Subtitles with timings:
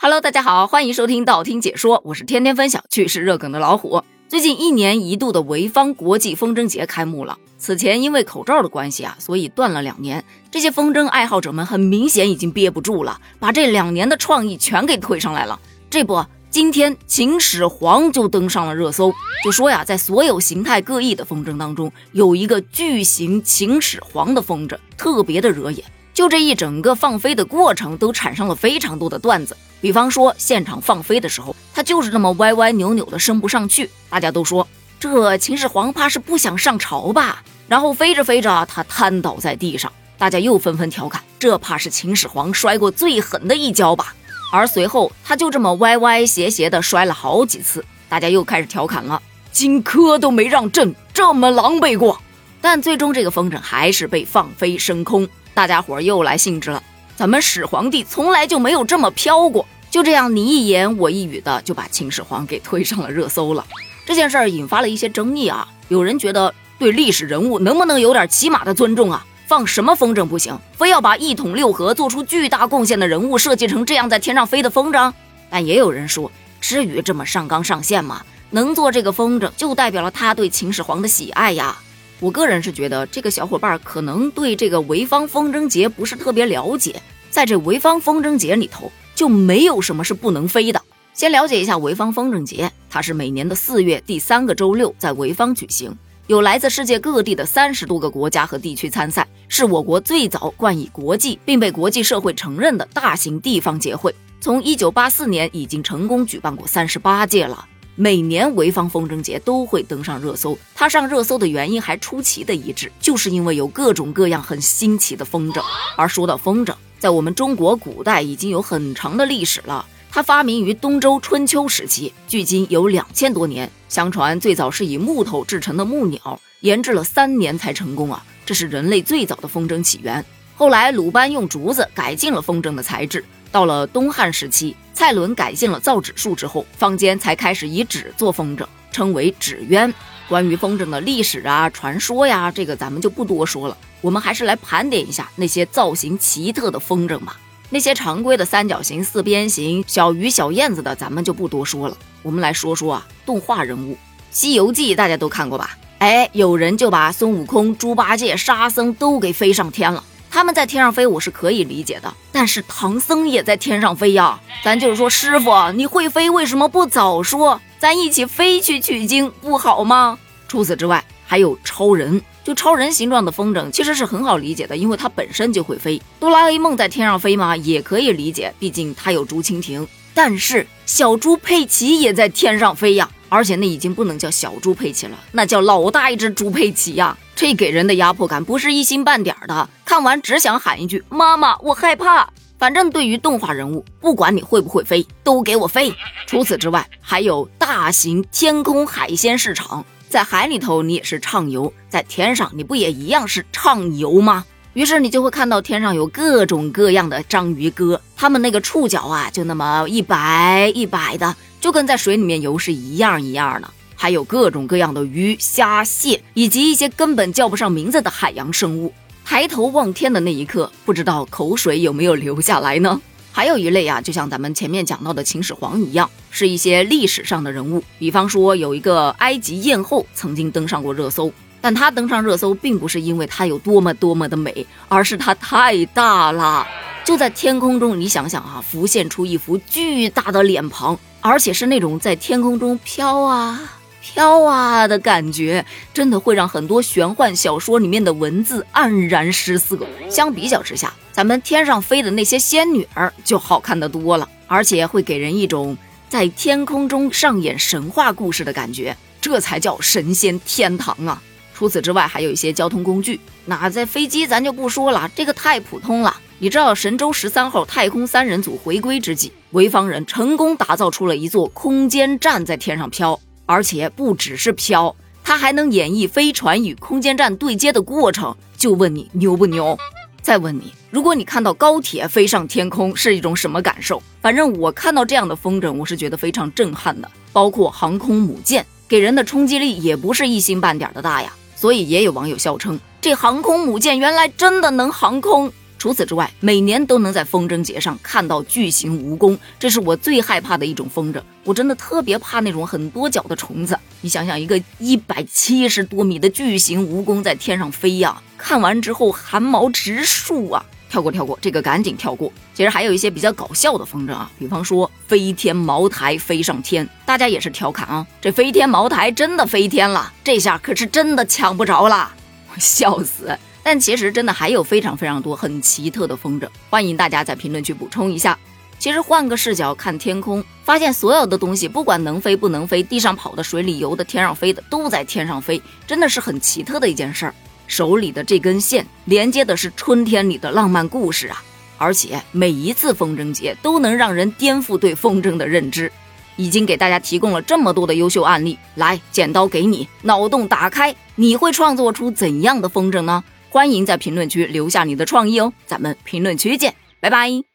[0.00, 4.00] Hello，大家好，欢迎收听道听解说，我是天天分享趣事热梗的老虎。
[4.28, 7.36] 最近一年一度的潍坊国际风筝节开幕了。
[7.58, 10.24] 此前因为口罩的关系啊，所以断了两年。
[10.52, 15.58] 这些风筝爱好者们很明显已经憋不住了，把这两年的创意全给推上来了。
[15.90, 19.12] 这不，今天秦始皇就登上了热搜，
[19.42, 25.84] 就说呀，在所有形态各异的风筝当中，有一个巨型秦始皇的风筝特别的惹眼。
[26.18, 29.56] 就这一整个放飞的过程，都产生了非常多的段子。
[29.80, 33.88] 比方说，现场放飞的时候，它就是这么歪歪扭扭的升不上去。
[34.10, 34.66] 大家都说
[34.98, 37.44] 这秦始皇怕是不想上朝吧？
[37.68, 44.12] 然后飞着飞着，他瘫倒在地上，大家又纷纷调侃，这怕是秦始皇摔过最狠的一跤吧？
[44.52, 52.20] 而随后他就这么歪歪斜斜的摔了好几次，大家又开始调侃了，荆轲都没让朕这么狼狈过。
[52.60, 55.28] 但最终这个风筝还是被放飞升空。
[55.58, 56.80] 大家伙又来兴致了，
[57.16, 59.66] 咱们始皇帝从来就没有这么飘过。
[59.90, 63.66] 就这样你一言我一语的就把秦始皇给推上了热搜了。
[64.06, 69.26] 这件事儿引发了一些争议啊，有人觉得对历史人物能不能有点起码的尊重啊？
[69.48, 75.12] 放什么风筝不行，非要把一统六合做出巨大贡献的人物设计成这样在天上飞的风筝？
[75.50, 78.22] 但也有人说，至于这么上纲上线吗？
[78.50, 81.76] 能做这个风筝就代表了他对秦始皇的喜爱呀。
[82.20, 90.82] 我个人是觉得这个小伙伴可能对这个潍坊风筝节不是特别了解，在这潍坊风筝节里头就没有什么是不能飞的。
[91.14, 95.96] 先了解一下潍坊风筝节，它是每年的四月第三个周六在潍坊举行，
[96.26, 104.12] 有来自世界各地的三十多个国家和地区参赛，是我国最早冠以国际并被国际社会承认的大型地方节会。
[104.40, 107.66] 从一九八四年已经成功举办过三十八届了。
[108.00, 115.60] 每年潍坊风筝节都会登上热搜，它上热搜的原因还出奇的一致，就是因为有各种各样很新奇的风筝。
[115.96, 123.68] 而说到风筝，在我们中国古代已经有很长的历史了，它发明于东周春秋时期，距今有两千多年。
[123.88, 130.24] 相传最早是以木头制成的木鸟，研制了三年才成功啊，这是人类最早的风筝起源。
[130.54, 133.24] 后来鲁班用竹子改进了风筝的材质。
[133.50, 139.94] 到了东汉时期，蔡伦改进了造纸术之后，坊间才开始以纸做风筝，称为纸鸢。
[140.28, 143.76] 关于风筝的历史啊、传说呀，这个咱们就不多说了。
[144.00, 147.38] 我们还是来盘点一下那些造型奇特的风筝吧。
[147.70, 151.96] 那些常规的三角形、四边形、小鱼、小燕子的，咱们就不多说了。
[152.24, 153.92] 我们来说说啊，动画人物
[154.32, 155.78] 《西游记》，大家都看过吧？
[155.98, 160.02] 哎，有人就把孙悟空、猪八戒、沙僧都给飞上天了。
[160.38, 162.14] 他们在天上飞，我是可以理解的。
[162.30, 167.60] 但是唐僧也在天上飞呀，咱就是说，师傅你会飞，为什么不早说？
[167.80, 170.16] 咱一起飞去取经不好吗？
[170.46, 176.00] 除此之外，还有超人，就超人形状的风筝，其实是很好理解的，因为它本身就会飞。
[176.20, 177.56] 哆啦 A 梦在天上飞嘛？
[177.56, 179.84] 也可以理解，毕竟它有竹蜻蜓。
[180.14, 183.10] 但是小猪佩奇也在天上飞呀。
[183.30, 187.14] 而且那已经不能叫小猪佩奇了，那叫老大一只猪佩奇呀！
[187.36, 195.92] 这给人的压迫感不是一星半点的，看完只想喊一句：“妈妈，我害怕。”反正对于动画人物，不管你会不会飞，都给我飞。
[196.24, 204.44] 除此之外，还有大型天空海鲜市场，在海里头你也是畅游，在天上你不也一样是畅游吗？
[204.74, 211.34] 于是你就会看到天上有各种各样的章鱼哥，他们那个触角啊，就那么一摆一摆的。
[211.60, 218.94] 就跟在水里面游是一样一样的，还有各种各样的鱼、虾、蟹，以及一些根本叫不上名字的海洋生物。
[219.30, 222.98] 抬头望天的那一刻，不知道口水有没有流下来呢？
[223.30, 227.84] 还有一类啊，就像咱们前面讲到的秦始皇一样，是一些历史上的人物。
[227.98, 231.30] 比方说，有一个埃及艳后曾经登上过热搜，
[231.60, 236.66] 但她登上热搜并不是因为她有多么多么的美，而是她太大了。
[237.04, 240.98] 就在天空中，你想想啊，浮现出一幅巨大的脸庞。
[241.20, 243.60] 而且是那种在天空中飘啊
[244.00, 249.78] 飘啊的感觉，真的会让很多玄幻小说里面的文字黯然失色。
[250.08, 255.76] 相比较之下，咱们天上飞的那些仙女儿就好看的多了，而且会给人一种
[256.08, 261.20] 在天空中上演神话故事的感觉，这才叫神仙天堂啊！
[261.54, 266.16] 除此之外，还有一些交通工具，那在飞机咱就不说了，这个太普通了。
[266.38, 273.18] 你知道神舟十三号太空三人组回归之际，潍坊人成功打造出了一座空间站在天上飘，
[273.48, 278.36] 而且不只是飘，它还能演绎飞船与空间站对接的过程。
[278.58, 279.78] 就问你牛不牛？
[280.20, 284.02] 再问你，如果你看到高铁飞上天空是一种什么感受？
[284.20, 287.10] 反正我看到这样的风筝，我是觉得非常震撼的。
[287.32, 291.32] 包括航空母舰，给人的冲击力也不是一星半点的大呀。
[291.56, 295.50] 所以也有网友笑称，这航空母舰原来真的能航空。
[295.78, 301.22] 除此之外，每年都能在风筝节上看到巨型蜈蚣，这是我最害怕的一种风筝。
[301.44, 303.78] 我真的特别怕那种很多脚的虫子。
[304.00, 310.64] 你想想，一个一百七十多米的巨型蜈蚣在天上飞呀，看完之后汗毛直竖啊！
[310.90, 312.32] 跳过跳过，这个赶紧跳过。
[312.54, 322.10] 其实还有一些比较搞笑的风筝啊，比方说飞天茅台飞上天，大家也是调侃啊，这飞天茅台真的飞天了，这下可是真的抢不着了，
[322.58, 323.38] 笑死！
[323.70, 328.38] 但其实真的还有非常非常多很奇特的风筝，欢迎大家在评论区补充一下。
[328.78, 337.34] 其实换个视角看天空，发现所有的东西，不管能飞不能飞，地上跑的、水里游的、天上飞的，都在天上飞，真的是很奇特的一件事儿。
[337.66, 341.44] 手里的这根线连接的是春天里的浪漫故事啊！
[341.76, 345.92] 而且每一次风筝节都能让人颠覆对风筝的认知。
[346.36, 353.22] 已经给大家提供了这么多的优秀案例，来，剪刀给你，脑洞打开，你会创作出怎样的风筝呢？
[353.50, 357.47] 欢迎在评论区留下你的创意哦，咱们评论区见，拜拜。